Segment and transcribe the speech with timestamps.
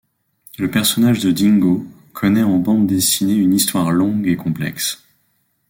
[0.57, 5.03] Le personnage de Dingo connaît en bandes dessinées une histoire longue et complexe.